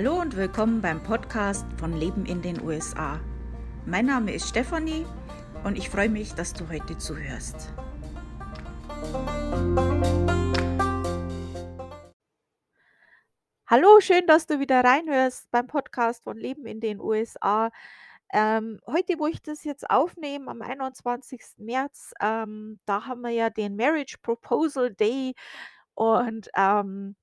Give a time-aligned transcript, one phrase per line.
[0.00, 3.18] Hallo und willkommen beim Podcast von Leben in den USA.
[3.84, 5.04] Mein Name ist Stefanie
[5.64, 7.74] und ich freue mich, dass du heute zuhörst.
[13.66, 17.72] Hallo, schön, dass du wieder reinhörst beim Podcast von Leben in den USA.
[18.32, 21.42] Ähm, heute, wo ich das jetzt aufnehme, am 21.
[21.56, 25.34] März, ähm, da haben wir ja den Marriage Proposal Day
[25.94, 27.16] und ähm,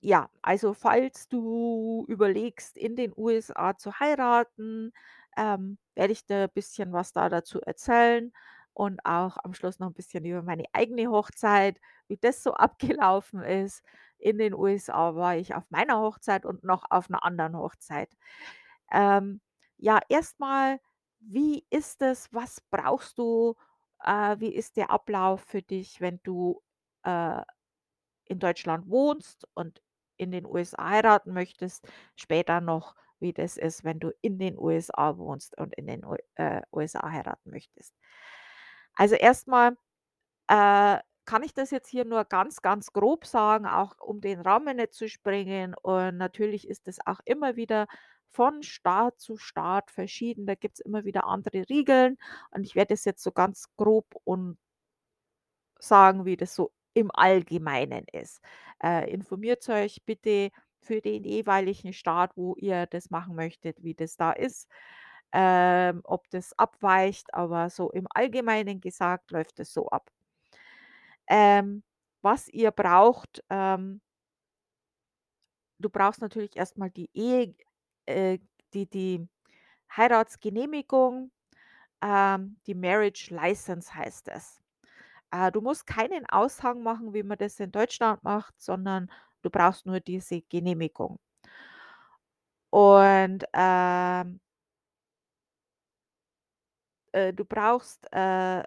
[0.00, 4.92] ja, also falls du überlegst, in den USA zu heiraten,
[5.36, 8.32] ähm, werde ich dir ein bisschen was da dazu erzählen
[8.72, 12.52] und auch am Schluss noch ein bisschen über meine eigene Hochzeit, wie das so
[13.00, 13.82] abgelaufen ist.
[14.18, 18.10] In den USA war ich auf meiner Hochzeit und noch auf einer anderen Hochzeit.
[18.92, 19.40] Ähm,
[19.78, 20.80] ja, erstmal,
[21.20, 22.32] wie ist es?
[22.32, 23.56] Was brauchst du?
[24.04, 26.62] Äh, wie ist der Ablauf für dich, wenn du,
[27.04, 27.42] äh,
[28.26, 29.82] in Deutschland wohnst und
[30.20, 35.16] in den USA heiraten möchtest, später noch, wie das ist, wenn du in den USA
[35.18, 36.04] wohnst und in den
[36.36, 37.94] äh, USA heiraten möchtest.
[38.94, 39.76] Also erstmal
[40.48, 44.76] äh, kann ich das jetzt hier nur ganz, ganz grob sagen, auch um den Rahmen
[44.76, 45.74] nicht zu sprengen.
[45.74, 47.86] Und natürlich ist es auch immer wieder
[48.28, 50.46] von Staat zu Staat verschieden.
[50.46, 52.18] Da gibt es immer wieder andere Regeln.
[52.50, 54.58] Und ich werde es jetzt so ganz grob und
[55.78, 58.40] sagen, wie das so im Allgemeinen ist.
[58.82, 60.50] Äh, informiert euch bitte
[60.80, 64.68] für den jeweiligen Staat, wo ihr das machen möchtet, wie das da ist,
[65.32, 70.10] ähm, ob das abweicht, aber so im Allgemeinen gesagt läuft es so ab.
[71.28, 71.82] Ähm,
[72.22, 74.00] was ihr braucht, ähm,
[75.78, 77.54] du brauchst natürlich erstmal die Ehe,
[78.06, 78.38] äh,
[78.74, 79.28] die, die
[79.96, 81.30] Heiratsgenehmigung,
[82.02, 84.60] ähm, die Marriage License heißt es.
[85.32, 89.10] Äh, du musst keinen Aushang machen, wie man das in Deutschland macht, sondern
[89.42, 91.18] du brauchst nur diese Genehmigung.
[92.72, 94.40] Und, ähm
[97.12, 98.62] äh, du brauchst, äh,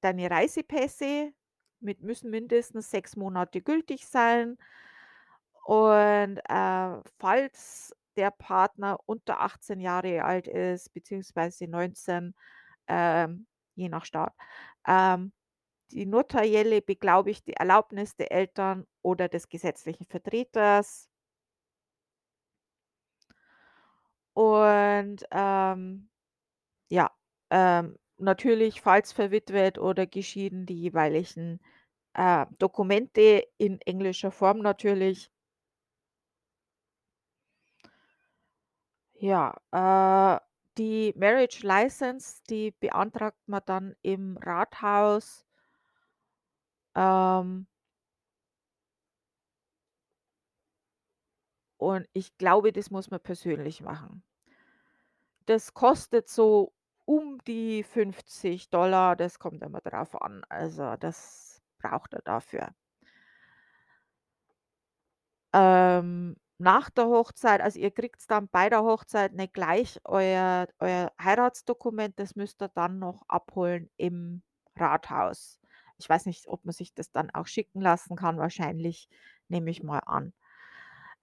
[0.00, 1.32] deine Reisepässe
[1.80, 4.56] mit müssen mindestens 6 Monate gültig sein.
[5.64, 12.34] Und, äh, falls der Partner unter 18 Jahre alt ist, beziehungsweise 19,
[12.88, 14.34] ähm, je nach Staat,
[14.86, 15.32] ähm,
[15.92, 21.08] die notarielle beglaubigte Erlaubnis der Eltern oder des gesetzlichen Vertreters.
[24.36, 26.10] Und, ähm,
[26.90, 27.10] ja,
[27.50, 31.60] ähm, natürlich, falls verwitwet oder geschieden, die jeweiligen,
[32.14, 35.30] äh, Dokumente in englischer Form natürlich.
[39.18, 40.40] Ja, äh,
[40.78, 45.46] die Marriage License, die beantragt man dann im Rathaus.
[46.96, 47.66] Ähm
[51.80, 54.22] Und ich glaube, das muss man persönlich machen.
[55.48, 56.72] Das kostet so
[57.04, 58.68] um die 50
[59.14, 60.42] das kommt immer drauf an.
[60.48, 62.70] Also, das braucht er dafür.
[65.54, 71.12] Ähm, nach der Hochzeit also, ihr kriegt's dann bei der Hochzeit nicht gleich euer euer
[71.22, 74.42] Heiratsdokument, das müsst ihr dann noch abholen im
[74.76, 75.58] Rathaus.
[75.98, 79.08] Ich weiß nicht, ob man sich das dann auch schicken lassen kann, wahrscheinlich,
[79.48, 80.32] nehme ich mal an.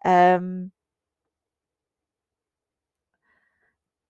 [0.06, 0.72] Ähm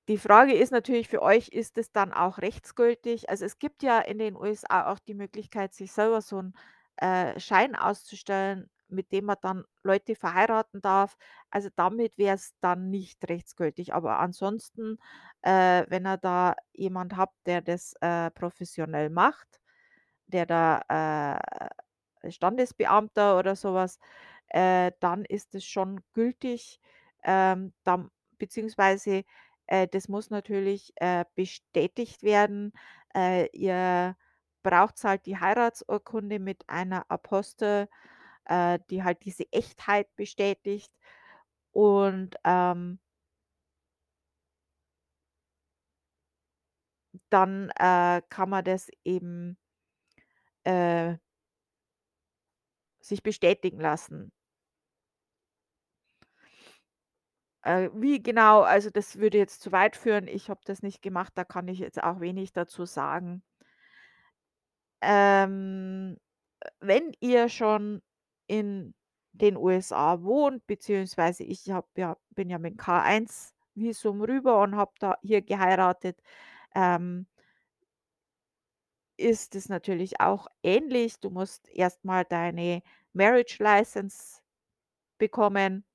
[0.09, 3.29] Die Frage ist natürlich für euch, ist es dann auch rechtsgültig?
[3.29, 6.53] Also, es gibt ja in den USA auch die Möglichkeit, sich selber so 'n,
[6.97, 11.16] äh, Schein auszustellen, mit dem man dann Leute verheiraten darf.
[11.51, 13.94] Also, damit wäre es dann nicht rechtsgültig.
[13.94, 14.97] Aber ansonsten,
[15.41, 19.62] äh, wenn ihr da jemand habt, der das, äh, professionell macht,
[20.33, 20.81] der da,
[22.23, 23.99] äh, Standesbeamter oder sowas,
[24.49, 26.79] äh, dann ist es schon gültig.
[27.23, 29.23] Ähm, dann beziehungsweise
[29.67, 32.73] äh, das muss natürlich, äh, bestätigt werden.
[33.16, 34.16] Äh, ihr
[34.63, 37.89] braucht halt die Heiratsurkunde mit einer Apostel,
[38.45, 40.91] äh, die halt diese Echtheit bestätigt
[41.74, 43.00] und, ähm
[47.29, 49.57] dann, äh, kann man das eben
[50.65, 51.18] äh
[53.01, 54.31] sich bestätigen lassen.
[57.63, 60.27] Äh, wie genau, also das würde jetzt zu weit führen.
[60.27, 63.42] Ich habe das nicht gemacht, da kann ich jetzt auch wenig dazu sagen.
[65.01, 66.18] Ähm,
[66.62, 68.01] äh, wenn ihr schon
[68.48, 68.94] in
[69.33, 75.15] den USA wohnt, beziehungsweise ich habe ja bin ja mit K1-Visum rüber und habe da
[75.21, 76.21] hier geheiratet,
[76.75, 77.27] ähm
[79.18, 81.19] ist es natürlich auch ähnlich.
[81.19, 82.81] Du musst erst mal deine
[83.13, 84.42] Marriage License
[85.19, 85.86] bekommen.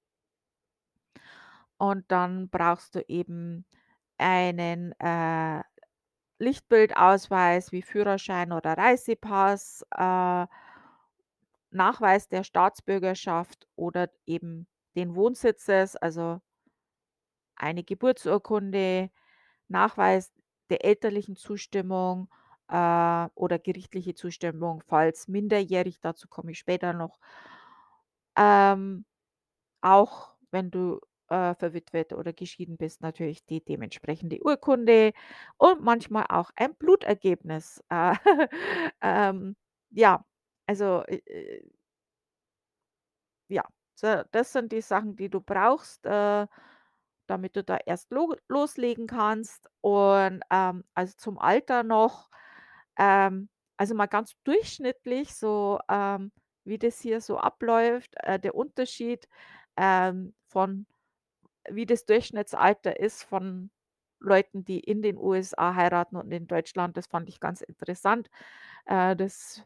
[1.81, 3.65] Und dann brauchst du eben
[4.19, 5.63] einen, äh,
[6.41, 10.47] Lichtbildausweis wie Führerschein oder Reisepass, äh
[11.73, 14.67] Nachweis der Staatsbürgerschaft oder eben
[14.97, 16.41] den Wohnsitzes, also
[17.57, 19.11] eine Geburtsurkunde,
[19.69, 20.33] Nachweis
[20.71, 22.29] der elterlichen Zustimmung,
[22.69, 27.19] äh, oder gerichtliche Zustimmung, falls minderjährig, dazu komme ich später noch.
[28.37, 29.05] Ähm,
[29.83, 35.13] auch wenn du, äh, verwitwet oder geschieden bist, natürlich die dementsprechende Urkunde
[35.59, 37.83] und manchmal auch ein Blutergebnis.
[37.91, 38.15] Äh,
[39.03, 39.57] ähm,
[39.91, 40.25] ja,
[40.67, 41.63] also, äh, äh
[43.49, 43.63] ja,
[43.95, 46.47] so das sind die Sachen, die du brauchst, äh,
[47.27, 49.69] damit du da erst lo loslegen kannst.
[49.83, 52.31] Und, ähm, also zum Alter noch,
[52.99, 56.33] ähm, also mal ganz durchschnittlich so, ähm,
[56.65, 59.29] wie das hier so abläuft, äh, der Unterschied,
[59.77, 60.87] ähm, von
[61.71, 63.71] wie das Durchschnittsalter ist von
[64.21, 66.97] Leuten, die in den USA heiraten und in Deutschland.
[66.97, 68.31] Das fand ich ganz interessant.
[68.87, 69.65] Äh, das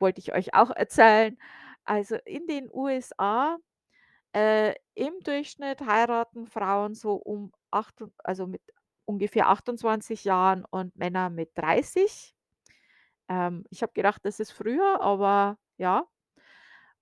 [0.00, 1.38] wollte ich euch auch erzählen.
[1.84, 3.58] Also, in den USA,
[4.34, 8.62] äh, im Durchschnitt heiraten Frauen so um achtund also mit
[9.06, 12.34] ungefähr 28 Jahren und Männer mit 30.
[13.30, 16.06] Ähm, ich habe gedacht, das ist früher, aber ja.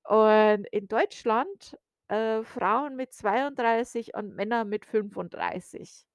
[0.04, 1.76] Und in Deutschland,
[2.08, 6.06] äh, Frauen mit 32 und Männer mit 35.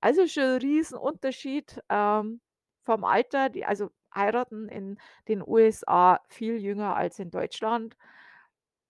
[0.00, 2.40] Also schon 'n Riesenunterschied, ähm,
[2.84, 3.50] vom Alter.
[3.50, 4.98] Die also heiraten in
[5.28, 7.96] den USA viel jünger als in Deutschland.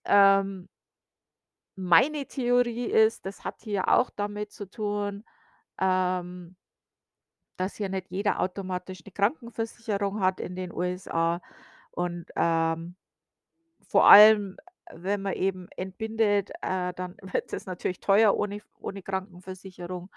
[0.07, 0.69] Ähm
[1.79, 5.25] meine Theorie ist, das hat hier auch damit zu tun,
[5.81, 6.57] ähm
[7.57, 11.41] dass hier nicht jeder automatisch 'ne Krankenversicherung hat in den USA
[11.93, 12.97] und, ähm,
[13.89, 14.57] vor allem,
[14.93, 20.11] wenn man eben entbindet, äh, dann wird es natürlich teuer ohne ohne Krankenversicherung.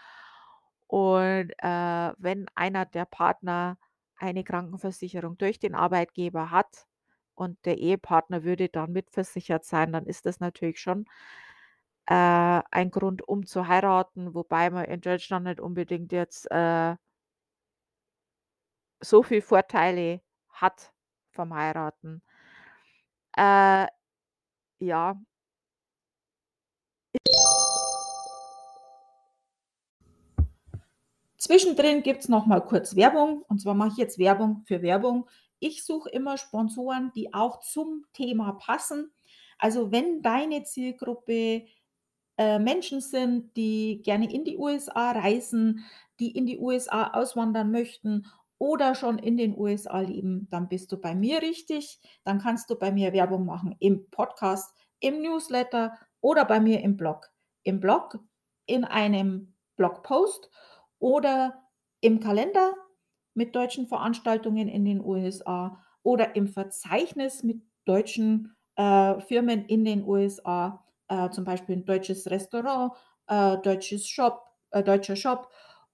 [0.88, 3.78] Und, äh, wenn einer der Partner
[4.18, 6.88] eine Krankenversicherung durch den Arbeitgeber hat
[7.36, 11.06] und der Ehepartner würde dann mitversichert sein, dann ist das natürlich schon
[12.07, 16.95] äh, ein Grund, um zu heiraten, wobei man in Deutschland nicht unbedingt jetzt, äh
[18.99, 20.91] so viel Vorteile hat
[21.31, 22.21] vom Heiraten.
[23.35, 23.88] Äh,
[24.79, 25.19] ja.
[31.38, 35.29] Zwischendrin gibt's noch mal kurz Werbung, und zwar mache ich jetzt Werbung für Werbung.
[35.59, 39.13] Ich suche immer Sponsoren, die auch zum Thema passen.
[39.59, 41.67] Also, wenn deine Zielgruppe,
[42.38, 45.85] äh, Menschen sind, die gerne in die USA reisen,
[46.19, 48.25] die in die USA auswandern möchten
[48.59, 52.00] oder schon in den USA leben, dann bist du bei mir richtig.
[52.24, 56.98] Dann kannst du bei mir Werbung machen im Podcast, im Newsletter oder bei mir im
[56.98, 57.30] Blog.
[57.63, 58.19] Im Blog,
[58.65, 60.50] in einem Blogpost
[61.00, 61.63] oder
[62.01, 62.74] im Kalender
[63.33, 70.03] mit deutschen Veranstaltungen in den USA oder im Verzeichnis mit deutschen, äh, Firmen in den
[70.06, 72.94] USA, äh, zum Beispiel 'n deutsches Restaurant,
[73.27, 75.50] äh, deutsches Shop äh, deutscher Shop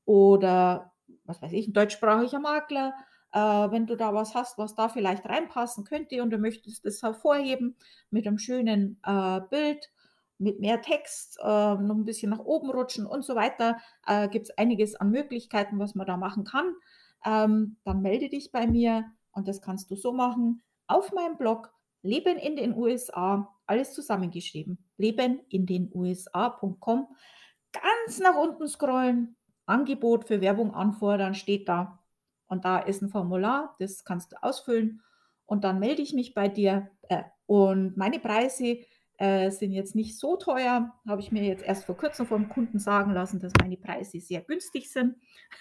[0.06, 0.93] oder
[1.25, 2.93] was weiß ich, 'n deutschsprachiger Makler.
[3.33, 3.39] Äh,
[3.71, 7.75] wenn du da was hast, was da vielleicht reinpassen könnte und du möchtest das hervorheben
[8.11, 9.91] mit 'nem schönen, äh, Bild,
[10.39, 13.77] mit mehr Text, äh, noch 'n bisschen nach oben rutschen und so weiter,
[14.07, 16.73] äh, gibt's einiges an Möglichkeiten, was man da machen kann.
[17.25, 21.71] Ähm, dann melde dich bei mir und das kannst du so machen auf meinem Blog
[22.03, 27.07] „Leben in den USA“, alles zusammengeschrieben, lebenindenusa.com.
[27.73, 31.99] Ganz nach unten scrollen, Angebot für Werbung anfordern steht da.
[32.47, 35.01] Und da ist 'n Formular, das kannst du ausfüllen
[35.45, 36.89] und dann melde ich mich bei dir.
[37.09, 38.79] Äh, und meine Preise,
[39.17, 42.79] äh, sind jetzt nicht so teuer, habe ich mir jetzt erst vor Kurzem vom Kunden
[42.79, 45.15] sagen lassen, dass meine Preise sehr günstig sind.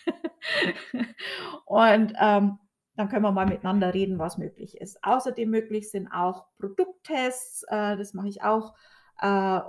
[1.66, 2.58] Und, ähm,
[2.96, 5.02] dann können wir mal miteinander reden, was möglich ist.
[5.04, 8.74] Außerdem möglich sind auch Produkttests, äh, das mache ich auch,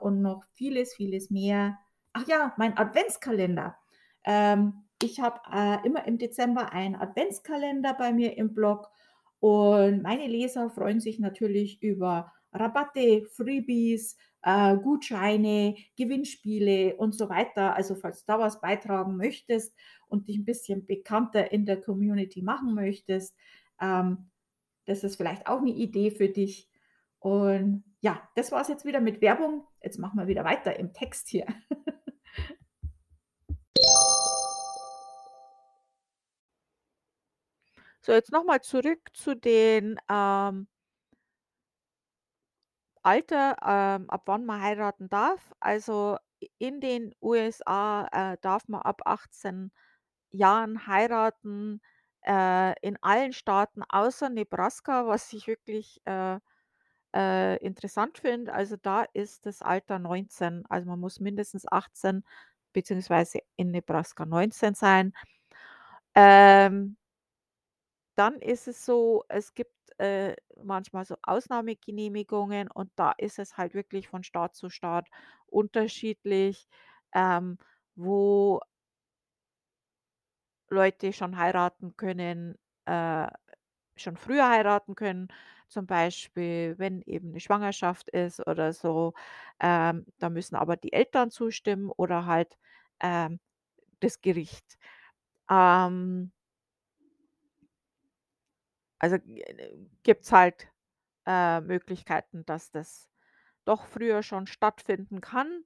[0.02, 1.78] und noch vieles, vieles mehr.
[2.14, 3.76] Ach ja, mein Adventskalender.
[4.26, 8.90] Ähm, ich habe, äh, immer im Dezember einen Adventskalender bei mir im Blog
[9.40, 17.76] und meine Leser freuen sich natürlich über Rabatte, Freebies, äh, Gutscheine, Gewinnspiele und so weiter.
[17.76, 19.74] Also, falls du da was beitragen möchtest
[20.08, 23.36] und dich 'n bisschen bekannter in der Community machen möchtest,
[23.82, 24.30] ähm,
[24.86, 26.70] das ist vielleicht auch 'ne Idee für dich.
[27.20, 29.66] Und ja, das war's jetzt wieder mit Werbung.
[29.84, 31.48] Jetzt machen wir wieder weiter im Text hier.
[38.06, 40.68] So, jetzt noch mal zurück zu den, ähm
[43.06, 45.52] Alter, ähm, ab wann man heiraten darf.
[45.60, 46.18] Also,
[46.58, 49.72] in den USA, äh, darf man ab 18
[50.32, 51.82] Jahren heiraten,
[52.26, 56.40] äh, in allen Staaten außer Nebraska, was ich wirklich, äh,
[57.16, 58.54] äh, interessant finde.
[58.54, 60.66] Also, da ist das Alter 19.
[60.70, 62.26] Also, man muss mindestens 18
[62.74, 65.14] beziehungsweise in Nebraska 19 sein.
[66.16, 66.96] Ähm
[68.16, 73.74] dann ist es so, es gibt, äh, manchmal so Ausnahmegenehmigungen und da ist es halt
[73.76, 75.08] wirklich von Staat zu Staat
[75.48, 76.68] unterschiedlich,
[77.14, 77.58] ähm,
[77.96, 78.62] wo
[80.70, 82.56] Leute schon heiraten können
[82.86, 83.28] äh,
[83.98, 85.30] schon früher heiraten können,
[85.70, 89.14] zum Beispiel, wenn eben 'ne Schwangerschaft ist oder so.
[89.62, 92.58] Ähm, da müssen aber die Eltern zustimmen oder halt,
[93.02, 93.40] ähm,
[94.02, 94.78] das Gericht.
[95.50, 96.32] Ähm
[99.04, 100.68] also, äh, gibt's halt,
[101.28, 103.10] äh, Möglichkeiten, dass das
[103.66, 105.66] doch früher schon stattfinden kann.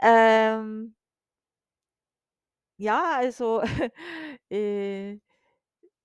[0.00, 0.94] Ähm
[2.78, 3.62] ja, also,
[4.50, 5.18] äh,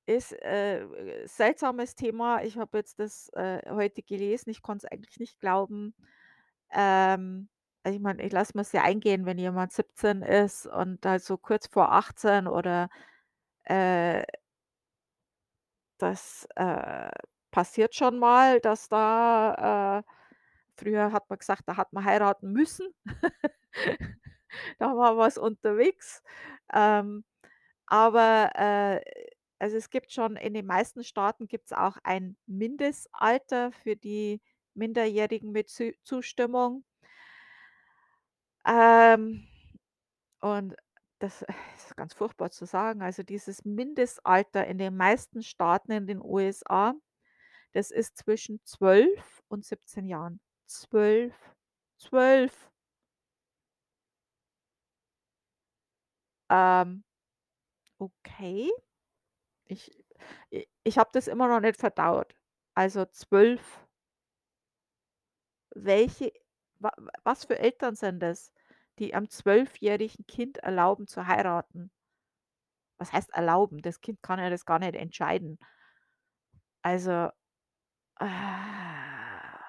[0.07, 0.87] ist, äh,
[1.27, 2.43] seltsames Thema.
[2.43, 4.49] Ich habe jetzt das, äh, heute gelesen.
[4.51, 5.95] Ich konnte es eigentlich nicht glauben.
[6.73, 7.49] Ähm,
[7.83, 11.37] also, ich meine, ich lasse mir's ja eingehen, wenn jemand 17 ist und halt so
[11.37, 12.89] kurz vor 18 oder,
[13.65, 14.23] äh
[15.97, 17.09] das, äh,
[17.51, 20.11] passiert schon mal, dass da, äh
[20.79, 22.87] früher hat man gesagt, da hat man heiraten müssen.
[24.79, 26.21] Da war was unterwegs.
[26.73, 27.23] Ähm,
[27.87, 29.01] aber, äh,
[29.59, 34.41] also, es gibt schon in den meisten Staaten gibt's auch ein Mindestalter für die
[34.75, 35.69] Minderjährigen mit
[36.03, 36.83] Zustimmung.
[38.65, 39.47] Ähm,
[40.41, 40.75] und
[41.19, 41.43] das
[41.77, 43.01] ist ganz furchtbar zu sagen.
[43.01, 46.93] Also, dieses Mindestalter in den meisten Staaten in den USA,
[47.73, 50.39] das ist zwischen 12 und 17 Jahren.
[50.67, 51.35] 12,
[51.99, 52.69] 12.
[56.49, 57.03] Ähm,
[57.99, 58.71] okay.
[59.65, 59.91] Ich
[60.83, 62.35] ich habe das immer noch nicht verdaut.
[62.75, 63.61] Also 12.
[65.75, 66.31] Welche
[66.79, 66.91] wa
[67.23, 68.51] was für Eltern sind das,
[68.99, 71.91] die einem zwölfjährigen Kind erlauben zu heiraten?
[72.99, 73.81] Was heißt erlauben?
[73.81, 75.59] Das Kind kann ja das gar nicht entscheiden.
[76.83, 77.29] Also,
[78.19, 79.59] ah.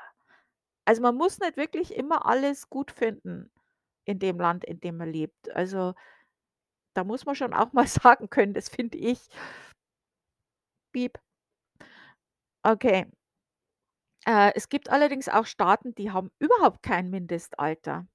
[0.87, 3.51] Also, man muss nicht wirklich immer alles gut finden
[4.05, 5.51] in dem Land, in dem man lebt.
[5.55, 5.95] Also,
[6.95, 9.29] da muss man schon auch mal sagen können, das finde ich
[10.93, 11.19] Piep.
[12.65, 13.07] Okay.
[14.27, 18.07] Äh, es gibt allerdings auch Staaten, die haben überhaupt kein Mindestalter.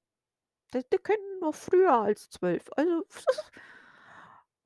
[0.73, 2.69] Die können noch früher als 12.
[2.75, 3.05] Also,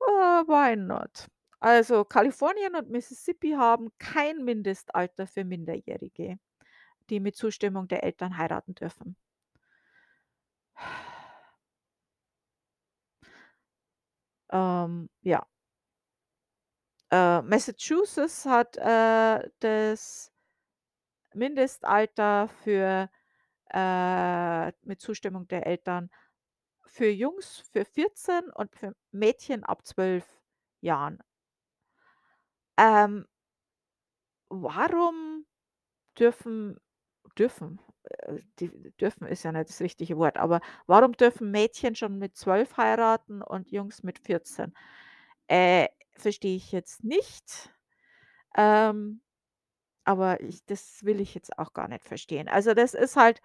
[0.00, 0.06] äh,
[0.46, 1.28] why not?
[1.60, 6.38] Also, Kalifornien und Mississippi haben kein Mindestalter für Minderjährige,
[7.10, 9.16] die mit Zustimmung der Eltern heiraten dürfen.
[14.50, 15.46] Ähm, ja.
[17.10, 20.30] Äh, Massachusetts hat, äh, das
[21.34, 23.08] Mindestalter für
[23.72, 26.10] äh, mit Zustimmung der Eltern
[26.86, 30.26] für Jungs für 14 und für Mädchen ab 12
[30.80, 31.22] Jahren.
[32.78, 33.26] Ähm
[34.50, 35.46] warum
[36.18, 36.78] dürfen
[37.38, 38.70] dürfen äh, die
[39.00, 43.42] dürfen ist ja nicht das richtige Wort, aber warum dürfen Mädchen schon mit 12 heiraten
[43.42, 44.74] und Jungs mit 14?
[45.48, 47.70] Äh, verstehe ich jetzt nicht.
[48.56, 49.20] Ähm,
[50.08, 52.48] aber ich das will ich jetzt auch gar nicht verstehen.
[52.48, 53.40] Also, das ist halt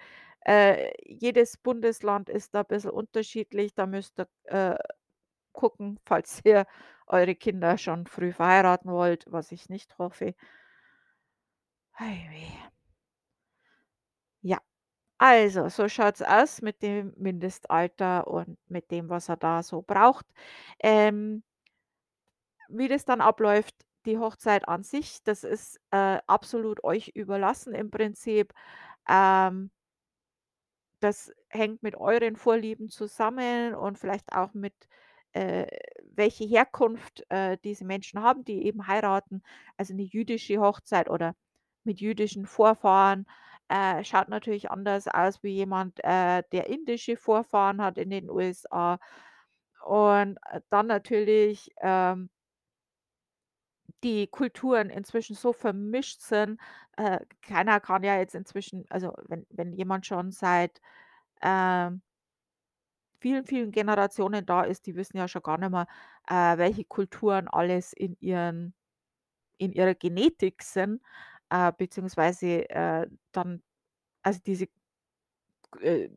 [0.46, 3.76] äh, jedes Bundesland ist da bisschen unterschiedlich.
[3.76, 4.78] Da müsst ihr, äh,
[5.54, 6.66] gucken, falls ihr
[7.08, 10.36] eure Kinder schon früh verheiraten wollt, was ich nicht hoffe.
[14.46, 14.60] Ja,
[15.20, 20.26] also, so schaut's aus mit dem Mindestalter und mit dem, was er da so braucht.
[20.80, 21.44] Ähm
[22.70, 23.76] wie das dann abläuft,
[24.06, 28.54] die Hochzeit an sich, das ist, äh, absolut euch überlassen im Prinzip.
[29.10, 29.70] Ähm
[31.04, 34.74] das hängt mit euren Vorlieben zusammen und vielleicht auch mit,
[35.34, 35.68] äh,
[36.16, 39.42] welche Herkunft, äh, diese Menschen haben, die eben heiraten.
[39.76, 41.36] Also, 'ne jüdische Hochzeit oder
[41.84, 43.26] mit jüdischen Vorfahren,
[43.68, 48.98] äh, schaut natürlich anders aus wie jemand, äh, der indische Vorfahren hat in den USA.
[49.86, 52.30] Und, äh, dann natürlich, ähm
[54.04, 56.60] die Kulturen inzwischen so vermischt sind.
[56.98, 60.82] Äh, keiner kann ja jetzt inzwischen also, wenn wenn jemand schon seit,
[61.44, 62.02] ähm
[63.22, 65.88] vielen, vielen Generationen da ist, die wissen ja schon gar nicht mehr,
[66.28, 68.74] äh, welche Kulturen alles in ihren
[69.60, 71.02] in ihrer Genetik sind,
[71.50, 73.64] äh, beziehungsweise, äh, dann
[74.24, 74.68] also, diese
[75.82, 76.10] äh,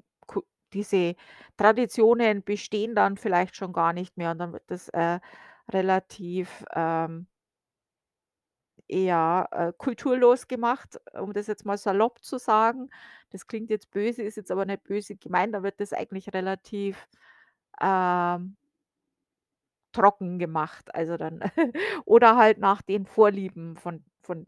[0.72, 1.14] diese
[1.56, 5.20] Traditionen bestehen dann vielleicht schon gar nicht mehr und dann wird das, äh,
[5.72, 7.26] relativ, ähm
[8.88, 12.90] eher, äh, kulturlos gemacht, um das jetzt mal salopp zu sagen.
[13.30, 17.08] Das klingt jetzt böse, ist jetzt aber nicht böse gemeint, da wird das eigentlich relativ,
[17.80, 18.56] ähm
[19.92, 21.40] trocken gemacht, also dann
[22.04, 24.46] oder halt nach den Vorlieben von von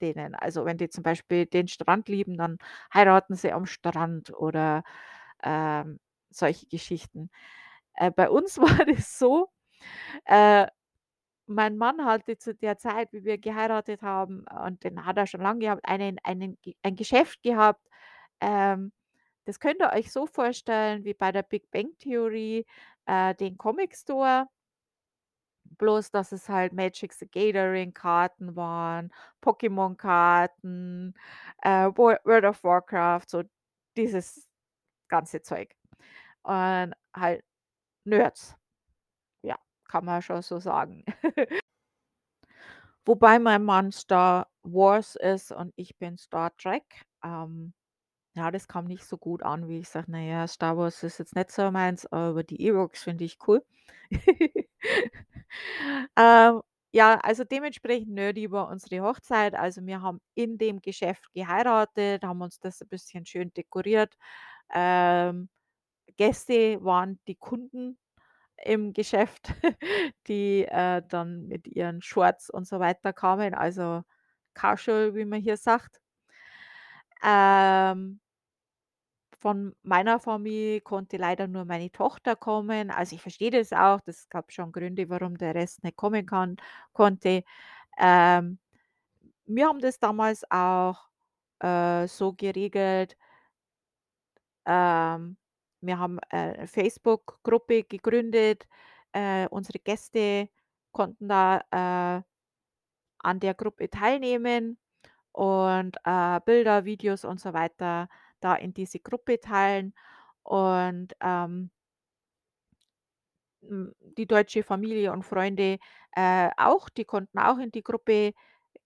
[0.00, 0.34] denen.
[0.34, 2.58] Also, wenn die zum Beispiel den Strand lieben, dann
[2.94, 4.82] heiraten sie am Strand oder,
[5.42, 5.98] ähm,
[6.30, 7.30] solche Geschichten.
[7.94, 9.50] Äh, bei uns war das so,
[10.26, 10.66] äh,
[11.48, 15.40] mein Mann hatte zu der Zeit, wie wir geheiratet haben, und den hat er schon
[15.42, 17.86] lang gehabt, einen einen ein Geschäft gehabt,
[18.40, 18.92] ähm,
[19.46, 22.66] das könnt ihr euch so vorstellen wie bei der Big Bang Theory,
[23.06, 24.46] äh, den Comic Store.
[25.78, 29.12] Bloß, dass es halt Magic the Gathering Karten waren,
[29.42, 31.14] Pokémon-Karten,
[31.62, 33.42] äh, Wo World of Warcraft, so
[33.96, 34.48] dieses
[35.08, 35.74] ganze Zeug.
[36.42, 37.44] Und halt
[38.04, 38.57] Nerds.
[39.88, 41.04] Kann man schon so sagen.
[43.06, 46.84] Wobei mein Mann Star Wars ist und ich bin Star Trek.
[47.24, 47.72] Ähm,
[48.36, 51.18] ja, das kam nicht so gut an, wie ich sage: „Na ja, Star Wars ist
[51.18, 53.64] jetzt nicht so meins, aber die Ewoks finde ich cool.“
[56.16, 59.54] Ähm, ja, also dementsprechend nerdy war unsere Hochzeit.
[59.54, 64.14] Also, wir haben in dem Geschäft geheiratet, haben uns das ein bisschen schön dekoriert.
[64.74, 65.48] Ähm,
[66.16, 67.98] Gäste waren die Kunden
[68.64, 69.48] im Geschäft,
[70.28, 74.02] die, äh, dann mit ihren Shorts und so weiter kamen, also
[74.54, 76.00] casual, wie man hier sagt.
[77.22, 78.20] Ähm
[79.40, 82.90] von meiner Familie konnte leider nur meine Tochter kommen.
[82.90, 84.00] Also, ich verstehe das auch.
[84.00, 86.56] Das gab schon Gründe, warum der Rest nicht kommen kann
[86.92, 87.44] konnte.
[87.98, 88.58] Ähm,
[89.46, 91.08] wir haben das damals auch,
[91.60, 93.16] äh, so geregelt
[94.66, 95.36] ähm,
[95.80, 98.66] wir haben, äh, Facebook-Gruppe gegründet.
[99.12, 100.48] Äh, unsere Gäste
[100.92, 102.22] konnten da, äh,
[103.20, 104.78] an der Gruppe teilnehmen
[105.32, 108.08] und, äh, Bilder, Videos und so weiter
[108.40, 109.94] da in diese Gruppe teilen.
[110.42, 111.70] Und, ähm
[113.62, 115.78] hm, die deutsche Familie und Freunde,
[116.16, 118.32] äh, auch, die konnten auch in die Gruppe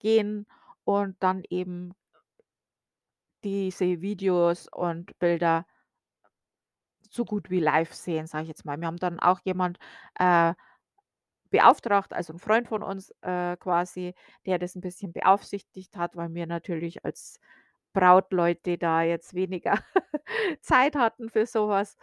[0.01, 0.47] gehen
[0.85, 1.95] und dann eben
[3.45, 5.66] diese Videos und Bilder
[7.14, 8.79] so gut wie live sehen, sage ich jetzt mal.
[8.81, 9.79] Wir haben dann auch jemand,
[10.18, 10.55] äh,
[11.51, 14.14] beauftragt, also 'n Freund von uns, äh, quasi,
[14.46, 17.40] der das 'n bisschen beaufsichtigt hat, weil wir natürlich als
[17.94, 19.75] Brautleute da jetzt weniger
[20.62, 21.96] Zeit hatten für so was.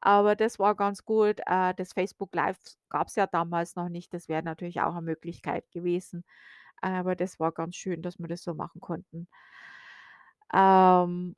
[0.00, 1.40] Aber das war ganz gut.
[1.46, 2.58] Äh, das Facebook Live
[2.90, 4.14] gab's ja damals noch nicht.
[4.14, 6.24] Das wäre natürlich auch 'ne Möglichkeit gewesen.
[6.82, 9.28] Aber das war ganz schön, dass wir das so machen konnten.
[10.52, 11.34] Ähm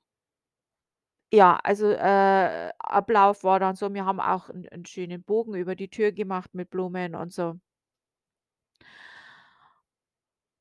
[1.33, 5.77] ja, also, äh, Ablauf war dann so, wir haben auch 'n 'n schönen Bogen über
[5.77, 7.59] die Tür gemacht mit Blumen und so.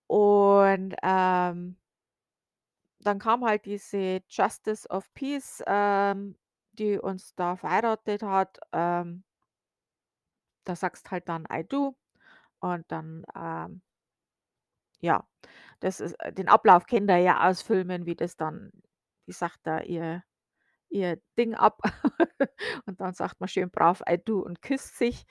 [0.09, 1.77] Und, ähm
[3.01, 6.35] dann kam halt diese Justice of Peace, ähm,
[6.73, 8.59] die uns da verheiratet hat.
[8.73, 9.23] Ähm
[10.67, 11.95] da sagst halt dann „I do“
[12.59, 13.81] und dann, ähm
[15.03, 15.27] ja,
[15.79, 18.71] das ist äh, den Ablauf kennt ihr ja aus Filmen, wie das dann
[19.27, 20.23] die sagt da ihr
[20.89, 21.79] ihr Ding ab
[22.85, 25.25] und dann sagt man schön brav „I do“ und küsst sich.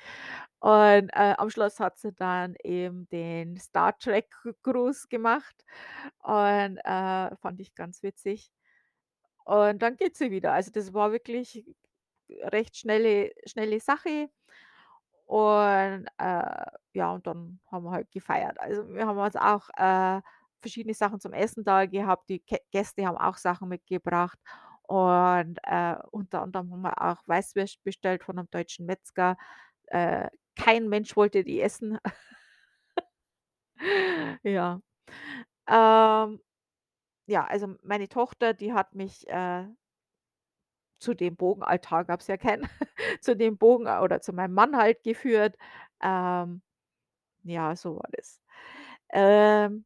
[0.61, 4.31] Und, äh, am Schluss hat sie dann eben den Star Trek
[4.63, 5.65] Gruß gemacht
[6.23, 8.51] und, äh, fand ich ganz witzig.
[9.45, 10.53] Und dann geht sie wieder.
[10.53, 11.65] Also, das war wirklich
[12.43, 14.29] recht schnelle schnelle Sache.
[15.27, 18.61] Und, äh, ja, und dann haben wir halt gefeiert.
[18.61, 20.21] Also, wir haben uns auch, äh,
[20.61, 22.29] verschiedene Sachen zum Essen da gehabt.
[22.31, 24.39] Die Gä Gäste haben auch Sachen mitgebracht
[24.89, 29.37] und, äh, unter anderem haben wir auch Weißwürst bestellt von 'nem deutschen Metzger.
[29.89, 31.99] Äh, kein Mensch wollte die essen.
[34.45, 34.81] Ja.
[35.69, 36.41] Ähm,
[37.27, 39.67] ja, also meine Tochter, die hat mich, äh
[41.03, 42.69] zu dem Bogenaltar gab's ja keinen,
[43.21, 45.57] zu dem Bogen oder zu meinem Mann halt geführt.
[46.03, 46.63] Ähm,
[47.45, 48.41] ja, so war das.
[49.11, 49.85] Ähm,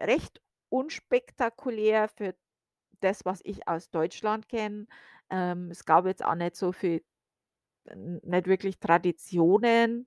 [0.00, 2.34] recht unspektakulär für
[3.04, 4.86] das, was ich aus Deutschland kenne.
[5.30, 7.02] Ähm, es gab jetzt auch nicht so viel
[7.94, 10.06] nicht wirklich Traditionen.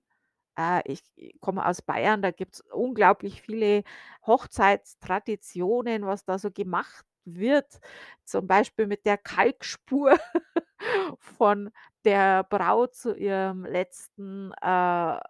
[0.58, 1.02] Äh, ich
[1.40, 3.84] komme aus Bayern, da gibt's unglaublich viele
[4.26, 7.80] Hochzeitstraditionen, was da so gemacht wird,
[8.24, 10.16] zum Beispiel mit der Kalkspur
[11.18, 11.70] von
[12.04, 15.20] der Braut zu ihrem letzten, äh, äh,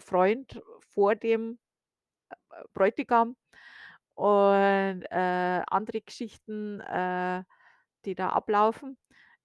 [0.00, 0.62] Freund
[0.94, 1.58] vor dem,
[2.50, 3.36] äh, Bräutigam
[4.18, 7.44] und, äh, andere Geschichten, äh,
[8.04, 8.96] die da ablaufen.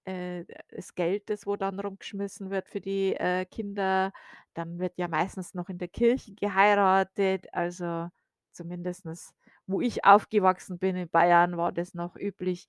[0.06, 4.12] äh, das Geld, das wo dann rumgeschmissen wird für die, äh, Kinder.
[4.54, 7.46] Dann wird ja meistens noch in der Kirche geheiratet.
[7.54, 8.08] Also,
[8.52, 9.34] zumindestens
[9.66, 12.68] wo ich aufgewachsen bin in Bayern, war das noch üblich,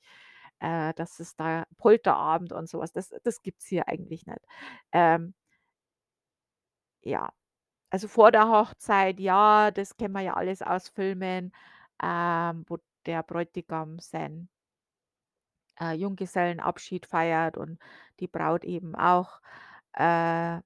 [0.59, 4.39] äh, dass es da Polterabend und so was das das gibt's hier eigentlich nicht.
[4.93, 5.33] Ähm
[7.03, 7.29] ja,
[7.91, 11.53] also vor der Hochzeit, ja, das kennen wir ja alles aus Filmen,
[12.03, 14.49] ähm, wo der Bräutigam seinen
[15.79, 17.79] äh, Junggesellenabschied feiert und
[18.19, 19.41] die Braut eben auch.
[19.93, 20.62] Äh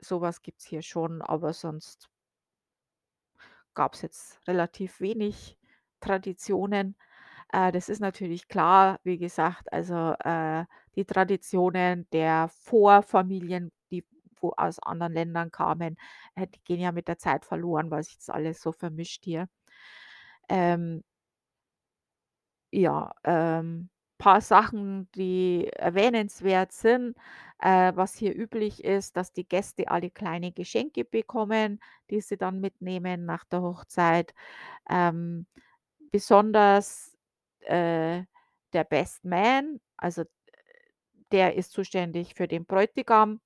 [0.00, 2.08] so was gibt's hier schon, aber sonst
[3.74, 5.58] gab's jetzt relativ wenig
[6.00, 6.96] Traditionen.
[7.52, 10.64] Äh, das ist natürlich klar, wie gesagt, also, äh,
[10.96, 14.04] die Traditionen der Vorfamilien, die
[14.40, 15.96] wo aus anderen Ländern kamen,
[16.36, 19.48] äh, die gehen ja mit der Zeit verloren, weil sich das alles so vermischt hier.
[20.48, 21.02] Ähm
[22.72, 27.16] ja, ähm, paar Sachen, die erwähnenswert sind,
[27.60, 31.80] äh, was hier üblich ist, dass die Gäste alle kleine Geschenke bekommen,
[32.10, 34.34] die sie dann mitnehmen nach der Hochzeit.
[34.90, 35.46] Ähm,
[36.12, 37.16] besonders,
[37.62, 38.24] äh,
[38.74, 40.24] der Best Man, also,
[41.32, 43.40] der ist zuständig für den Bräutigam.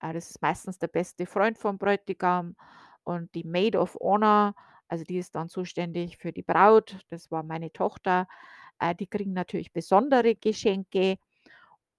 [0.00, 2.56] Äh, das ist meistens der beste Freund vom Bräutigam
[3.04, 4.54] und die Maid of Honor,
[4.88, 6.98] also die ist dann zuständig für die Braut.
[7.10, 8.28] Das war meine Tochter.
[8.80, 11.18] Äh, die kriegen natürlich besondere Geschenke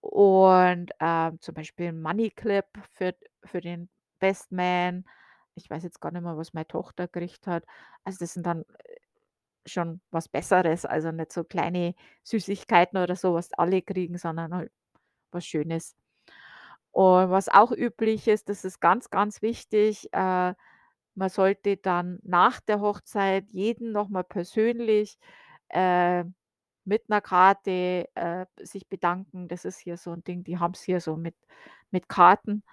[0.02, 5.06] und, ähm, zum Beispiel 'n Money Clip für für den Best Man.
[5.56, 7.66] Ich weiß jetzt gar nicht mehr, was meine Tochter gekriegt hat.
[8.06, 8.96] Also, das sind dann, äh,
[9.70, 14.72] schon was Besseres, also nicht so kleine Süßigkeiten oder so, was alle kriegen, sondern halt
[15.32, 15.96] was Schönes.
[16.92, 20.54] Und was auch üblich ist, das ist ganz, ganz wichtig, äh,
[21.18, 25.20] man sollte dann nach der Hochzeit jeden noch mal persönlich,
[25.70, 26.26] äh,
[26.86, 29.48] mit 'ner Karte, äh, sich bedanken.
[29.50, 31.36] Das ist hier so 'n Ding, die haben's hier so mit
[31.92, 32.64] mit Karten,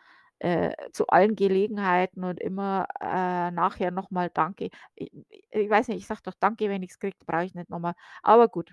[0.41, 4.71] äh, zu allen Gelegenheiten und immer, äh, nachher noch mal Danke.
[5.01, 5.11] I
[5.53, 7.95] ich weiß nicht, ich sage doch Danke, wenn ich's kriege, brauche ich nicht noch mal.
[8.23, 8.73] Aber gut,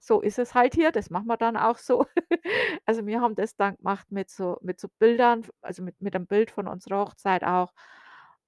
[0.00, 2.06] so ist es halt hier, das machen wir dann auch so.
[2.86, 6.26] Also, wir haben das dann gemacht mit so mit so Bildern, also mit mit 'nem
[6.28, 7.72] Bild von unserer Hochzeit auch.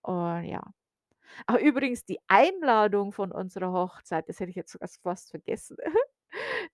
[0.05, 0.63] Und ja.
[1.47, 5.77] Ach übrigens, die Einladung von unserer Hochzeit, das hätte ich jetzt sogar fast vergessen.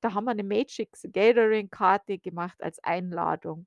[0.03, 3.67] Da haben wir 'ne Magic the Gathering Karte gemacht als Einladung.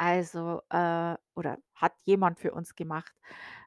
[0.00, 3.12] Also, äh oder hat jemand für uns gemacht,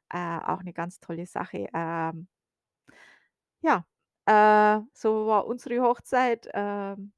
[0.10, 1.67] äh, auch 'ne ganz tolle Sache.
[1.73, 2.27] Ähm
[3.63, 3.86] ja,
[4.25, 6.49] äh, so war unsere Hochzeit.
[6.53, 7.13] Ähm,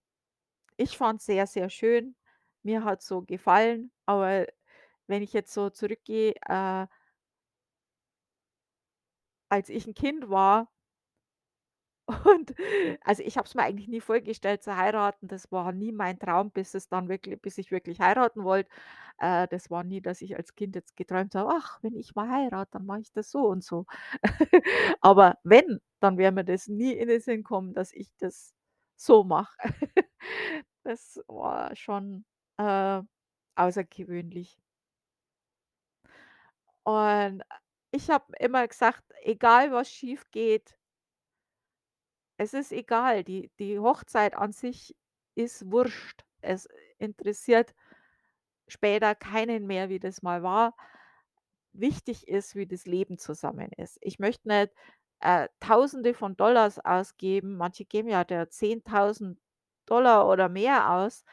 [0.77, 2.15] ich fand's sehr, sehr schön.
[2.63, 4.47] Mir hat's so gefallen, aber
[5.07, 6.87] wenn ich jetzt so zurückgehe, äh
[9.53, 10.67] als ich 'n Kind war
[12.25, 12.53] und
[13.01, 15.27] also, ich habe es mir eigentlich nie vorgestellt zu heiraten.
[15.27, 18.69] Das war nie mein Traum, bis es dann wirklich bis ich wirklich heiraten wollte.
[19.19, 22.29] Äh, das war nie, dass ich als Kind jetzt geträumt habe: „Ach, wenn ich mal
[22.29, 23.85] heirate, dann mache ich das so und so.“
[25.01, 28.53] Aber wenn, dann wäre mir das nie in den Sinn gekommen, dass ich das
[28.97, 29.55] so mache.
[30.85, 32.25] Das war schon,
[32.57, 33.01] äh,
[33.55, 34.57] außergewöhnlich.
[36.85, 37.43] Und,
[37.93, 40.75] ich habe immer gesagt: „Egal was schiefgeht“
[42.39, 44.95] „es ist egal, die die Hochzeit an sich
[45.35, 46.23] ist wurscht.
[46.41, 47.73] Es interessiert
[48.67, 50.75] später keinen mehr, wie das mal war.
[51.73, 54.73] Wichtig ist, wie das Leben zusammen ist.“ Ich möchte nicht,
[55.21, 57.57] äh, Tausende von Dollars ausgeben.
[57.57, 59.39] Manche geben ja da 10.000
[59.85, 61.25] $ oder mehr aus.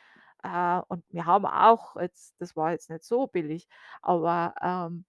[0.43, 3.69] Äh, und wir haben auch jetzt das war jetzt nicht so billig,
[4.03, 5.05] aber, ähm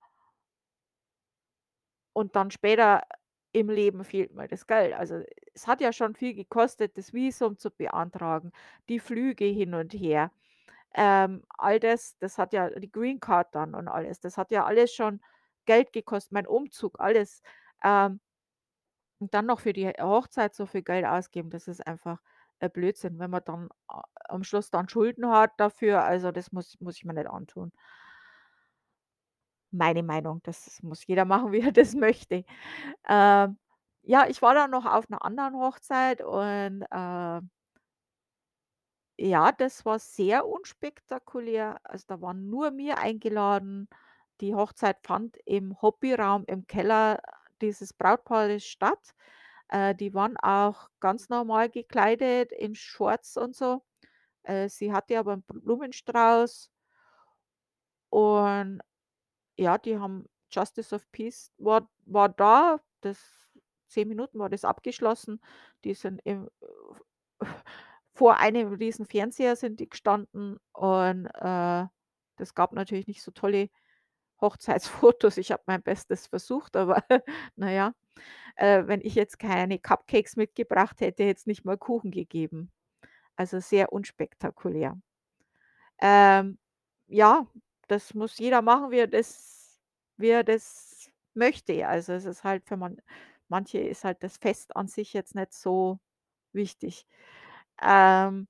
[2.14, 3.02] und dann später
[3.54, 4.94] im Leben fehlt mal das Geld.
[4.94, 5.22] Also,
[5.54, 8.52] es hat ja schon viel gekostet, das Visum zu beantragen,
[8.90, 10.32] die Flüge hin und her.
[10.96, 14.20] Ähm, all das, das hat ja die Green Card dann und alles.
[14.22, 15.22] Das hat ja alles schon
[15.66, 17.42] Geld gekostet, mein Umzug, alles.
[17.84, 18.20] Ähm
[19.22, 22.20] und dann noch für die Hochzeit so viel Geld ausgeben, das ist einfach,
[22.60, 26.80] äh, Blödsinn, wenn man dann a am Schluss dann Schulden hat dafür, also das muss
[26.80, 27.72] muss ich mir nicht antun.
[29.74, 32.44] Meine Meinung, das muss jeder machen, wie er das möchte.
[33.08, 33.58] Ähm,
[34.04, 37.42] ja, ich war dann noch auf 'ner anderen Hochzeit und, äh
[39.20, 41.80] ja, das war sehr unspektakulär.
[41.84, 43.88] Also, da waren nur wir eingeladen.
[44.42, 47.22] Die Hochzeit fand im Hobbyraum im Keller
[47.62, 49.14] dieses Brautpaares statt.
[49.70, 53.84] Äh, die waren auch ganz normal gekleidet in Shorts und so.
[54.44, 56.68] Äh, sie hatte aber 'n Blumenstrauß.
[58.14, 58.82] Und
[59.62, 62.80] ja, die haben Justice of Peace war war da.
[63.02, 63.20] Das
[63.90, 65.42] 10 Minuten war das abgeschlossen.
[65.86, 66.50] Die sind im
[68.14, 71.86] vor einem riesen Fernseher sind die gestanden und, äh,
[72.38, 73.70] das gab natürlich nicht so tolle
[74.42, 75.38] Hochzeitsfotos.
[75.38, 77.04] Ich habe mein Bestes versucht, aber
[77.56, 77.94] na ja,
[78.58, 82.72] äh, wenn ich jetzt keine Cupcakes mitgebracht hätte, hätte es nicht mal Kuchen gegeben.
[83.38, 84.98] Also, sehr unspektakulär.
[86.02, 86.58] Ähm,
[87.08, 87.48] ja,
[87.92, 89.80] das muss jeder machen, wie er das
[90.18, 91.88] wie er das möchte.
[91.88, 92.98] Also, es ist halt für man
[93.50, 96.00] manche ist halt das Fest an sich jetzt nicht so
[96.54, 97.06] wichtig.
[97.82, 98.48] Ähm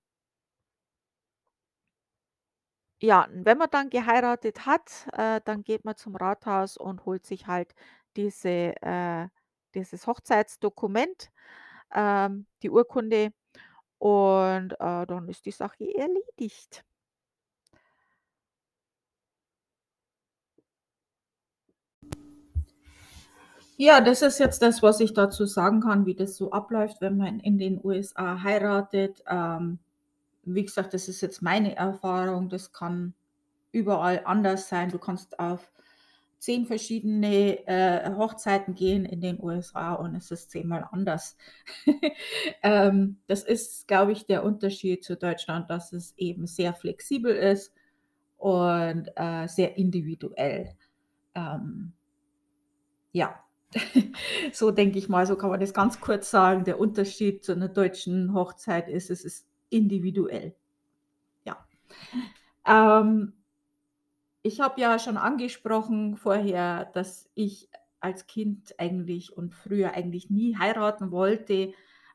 [3.01, 7.47] ja, wenn man dann geheiratet hat, äh, dann geht man zum Rathaus und holt sich
[7.47, 7.73] halt
[8.15, 9.27] diese äh,
[9.73, 11.32] dieses Hochzeitsdokument,
[11.95, 13.34] ähm, die Urkunde
[13.99, 16.84] und, äh, dann ist die Sache erledigt.
[23.84, 27.17] Ja, das ist jetzt das, was ich dazu sagen kann, wie das so abläuft, wenn
[27.17, 29.24] man in den USA heiratet.
[29.28, 29.80] Ähm,
[30.44, 32.48] wie gesagt, das ist jetzt meine Erfahrung.
[32.48, 33.15] Das kann
[33.72, 34.91] überall anders sein.
[34.91, 35.72] Du kannst auf
[36.38, 41.36] 10 verschiedene, äh, Hochzeiten gehen in den USA und es ist zehnmal anders.
[42.62, 47.74] Ähm, das ist, glaube ich, der Unterschied zu Deutschland, dass es eben sehr flexibel ist
[48.38, 50.76] und, äh, sehr individuell.
[51.34, 51.94] Ähm,
[53.13, 53.44] ja,
[54.54, 56.64] so denke ich mal, so kann man das ganz kurz sagen.
[56.64, 60.56] Der Unterschied zu einer deutschen Hochzeit ist, es ist individuell.
[61.46, 61.66] Ja.
[62.66, 63.34] Ähm,
[64.44, 70.58] ich habe ja schon angesprochen vorher, dass ich als Kind eigentlich und früher eigentlich nie
[70.58, 71.74] heiraten wollte.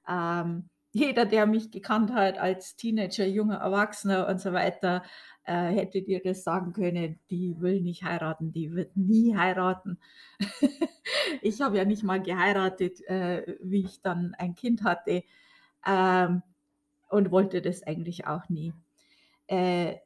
[0.09, 5.03] Ähm, jeder, der mich gekannt hat als Teenager, junger Erwachsener und so weiter,
[5.47, 9.99] äh, hätte dir das sagen können, die will nicht heiraten, die wird nie heiraten.
[11.43, 15.23] Ich habe ja nicht mal geheiratet, äh, wie ich dann ein Kind hatte,
[15.87, 16.43] ähm,
[17.09, 18.73] und wollte das eigentlich auch nie.
[19.47, 19.97] Äh,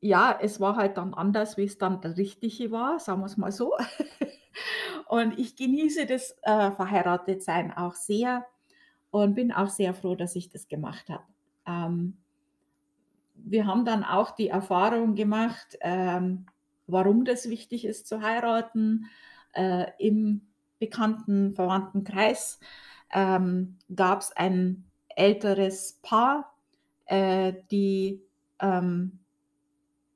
[0.00, 3.36] ja, es war halt dann anders, wie es dann der Richtige war, sagen wir es
[3.36, 3.74] mal so.
[5.06, 8.46] Und ich genieße das, äh, Verheiratetsein auch sehr
[9.10, 11.24] und bin auch sehr froh, dass ich das gemacht habe.
[11.66, 12.16] Ähm,
[13.44, 16.46] wir haben dann auch die Erfahrung gemacht, ähm,
[16.86, 19.06] warum das wichtig ist zu heiraten.
[19.52, 20.42] Äh, im
[20.78, 22.58] bekannten Verwandtenkreis
[23.12, 26.54] ähm, gab es ein älteres Paar,
[27.06, 28.22] äh, die
[28.60, 29.20] ähm,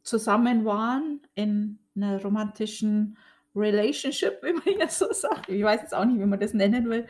[0.03, 3.17] zusammen waren in einer romantischen
[3.55, 5.49] Relationship, wie man ja so sagt.
[5.49, 7.07] Ich weiß jetzt auch nicht, wie man das nennen will.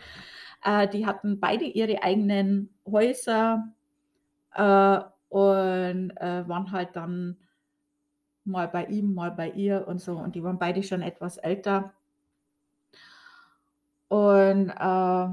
[0.65, 3.73] Äh, die hatten beide ihre eigenen Häuser
[4.55, 5.01] äh,
[5.37, 7.37] und äh, waren halt dann
[8.45, 10.17] mal bei ihm, mal bei ihr und so.
[10.17, 11.93] Und die waren beide schon etwas älter.
[14.09, 15.29] Und äh,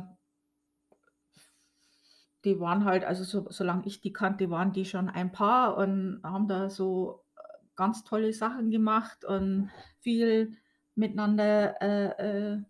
[2.44, 6.20] die waren halt, also so, solange ich die kannte, waren die schon ein Paar und
[6.22, 7.42] haben da so äh,
[7.78, 9.70] ganz tolle Sachen gemacht und
[10.02, 10.58] viel
[10.96, 12.62] miteinander äh, äh,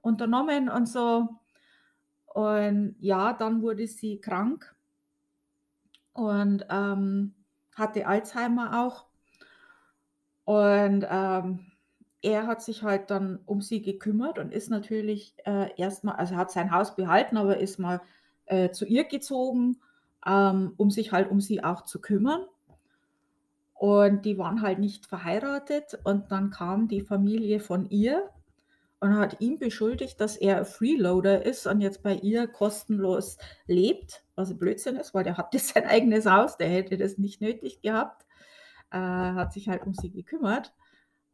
[0.00, 1.36] unternommen und so.
[2.24, 4.74] Und ja, dann wurde sie krank
[6.12, 7.34] und ähm,
[7.74, 9.06] hatte Alzheimer auch.
[10.44, 11.66] Und ähm,
[12.22, 16.50] er hat sich halt dann um sie gekümmert und ist natürlich äh, erstmal, also hat
[16.50, 18.00] sein Haus behalten, aber ist mal
[18.46, 19.78] äh, zu ihr gezogen,
[20.26, 22.44] ähm, um sich halt um sie auch zu kümmern.
[23.74, 28.28] Und die waren halt nicht verheiratet und dann kam die Familie von ihr
[29.00, 34.56] und hat ihn beschuldigt, dass er Freeloader ist und jetzt bei ihr kostenlos lebt, was
[34.56, 38.26] Blödsinn ist, weil der hatte sein eigenes Haus, der hätte das nicht nötig gehabt,
[38.90, 40.74] äh, hat sich halt um sie gekümmert.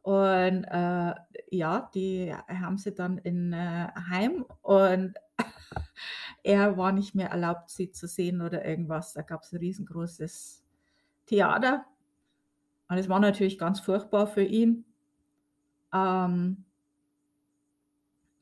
[0.01, 1.13] Und äh,
[1.51, 5.15] ja, die haben sie dann in äh, Heim und
[6.43, 9.11] er war nicht mehr erlaubt, sie zu sehen oder irgendwas.
[9.11, 10.63] Da gab es ein riesengroßes
[11.25, 11.85] Theater.
[12.87, 14.85] Und es war natürlich ganz furchtbar für ihn.
[15.93, 16.63] Ähm,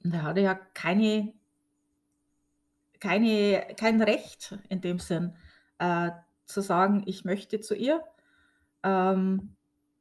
[0.06, 1.34] und er hatte ja keine,
[3.00, 5.36] keine, kein Recht in dem Sinn,
[5.80, 6.12] äh,
[6.46, 8.04] zu sagen, ich möchte zu ihr,
[8.84, 9.56] ähm,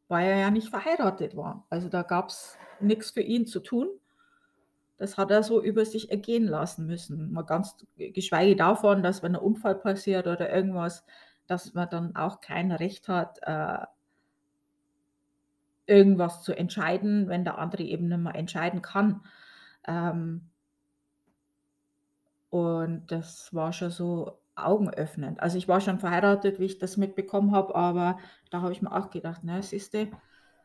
[0.08, 1.66] weil er ja nicht verheiratet war.
[1.70, 3.88] Also da gab es nichts für ihn zu tun.
[4.98, 7.32] Das hat er so über sich ergehen lassen müssen.
[7.32, 11.02] Mal ganz geschweige davon, dass wenn ein Unfall passiert oder irgendwas,
[11.46, 13.86] dass man dann auch kein Recht hat, äh,
[15.86, 19.22] irgendwas zu entscheiden, wenn der andere eben nicht mehr entscheiden kann.
[19.86, 20.50] Ähm,
[22.50, 25.40] und das war schon so augenöffnend.
[25.40, 28.18] Also ich war schon verheiratet, wie ich das mitbekommen habe, aber
[28.50, 30.10] da habe ich mir auch gedacht, na, siehste,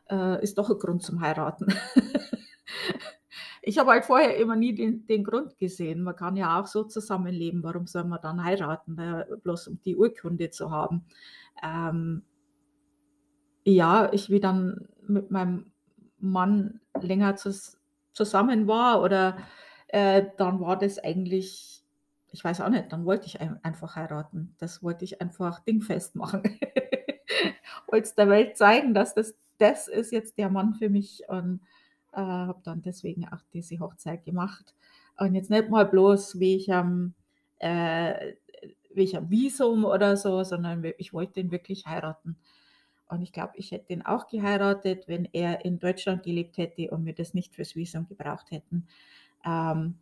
[0.10, 1.74] äh, ist doch ein Grund zum Heiraten.
[3.62, 6.04] ich habe halt vorher immer nie den den Grund gesehen.
[6.04, 7.64] Man kann ja auch so zusammenleben.
[7.64, 11.06] Warum soll man dann heiraten, äh, bloß um die Urkunde zu haben?
[11.64, 12.24] Ähm
[13.66, 15.72] ja, ich wie dann mit meinem
[16.20, 17.79] Mann länger zus
[18.14, 19.38] zusammen war oder,
[19.88, 21.76] äh, dann war das eigentlich
[22.32, 24.56] ich weiß auch nicht, dann wollte ich ein einfach heiraten.
[24.60, 26.44] Das wollte ich einfach dingfest machen.
[27.88, 31.60] Wollte der Welt zeigen, dass das das ist jetzt der Mann für mich und,
[32.14, 34.74] äh, habe dann deswegen auch diese Hochzeit gemacht.
[35.18, 37.14] Und jetzt nicht mal bloß wegen
[37.60, 38.34] äh,
[38.94, 42.38] wegen Visum oder so, sondern ich wollte ihn wirklich heiraten.
[43.10, 47.06] Und ich glaube, ich hätte ihn auch geheiratet, wenn er in Deutschland gelebt hätte und
[47.06, 48.88] wir das nicht fürs Visum gebraucht hätten.
[49.46, 50.00] Ähm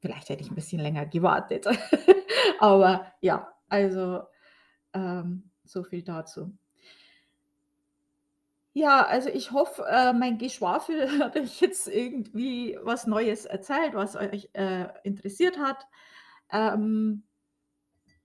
[0.00, 1.66] vielleicht hätte ich 'n bisschen länger gewartet.
[2.60, 4.22] Aber ja, also,
[4.94, 6.52] ähm, so viel dazu.
[8.76, 14.14] Ja, also ich hoffe, äh, mein Geschwafel hat euch jetzt irgendwie was Neues erzählt, was
[14.16, 15.86] euch, äh, interessiert hat.
[16.52, 17.24] Ähm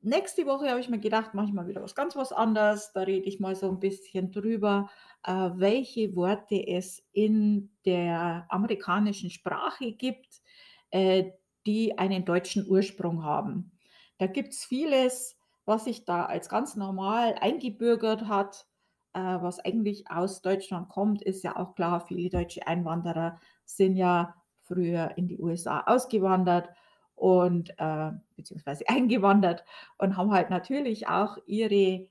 [0.06, 2.92] nächste Woche habe ich mir gedacht, mache ich mal wieder was ganz was anderes.
[2.94, 4.90] Da rede ich mal so 'n bisschen drüber,
[5.24, 10.42] äh, welche Worte es in der amerikanischen Sprache gibt,
[10.92, 11.32] äh,
[11.66, 13.72] die einen deutschen Ursprung haben.
[14.18, 18.68] Da gibt's vieles, was sich da als ganz normal eingebürgert hat,
[19.14, 22.02] äh, was eigentlich aus Deutschland kommt, ist ja auch klar.
[22.02, 26.70] Viele deutsche Einwanderer sind ja früher in die USA ausgewandert
[27.16, 29.64] und, äh beziehungsweise eingewandert
[29.98, 32.08] und haben halt natürlich auch ihre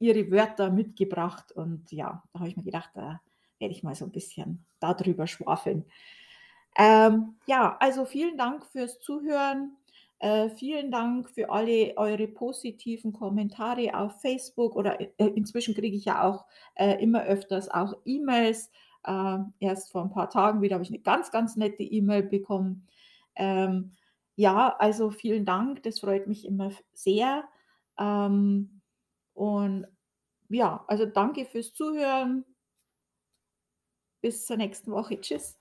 [0.00, 1.52] ihre Wörter mitgebracht.
[1.52, 3.20] Und ja, da habe ich mir gedacht, da
[3.60, 5.86] werde ich mal so 'n bisschen da drüber schwafeln.
[6.78, 9.76] Ähm, ja, also vielen Dank fürs Zuhören.
[10.20, 15.96] Äh, vielen Dank für alle eure positiven Kommentare auf Facebook oder i äh, inzwischen kriege
[15.96, 18.70] ich ja auch, äh, immer öfters auch E-Mails.
[19.06, 22.86] Ähm, erst vor 'n paar Tagen wieder habe ich 'ne ganz, ganz nette E-Mail bekommen.
[23.36, 23.92] Ähm,
[24.40, 27.44] ja, also vielen Dank, das freut mich immer sehr.
[27.98, 28.80] Ähm,
[29.34, 29.86] und
[30.48, 32.44] ja, also danke fürs Zuhören.
[34.22, 35.20] Bis zur nächsten Woche.
[35.20, 35.59] Tschüss.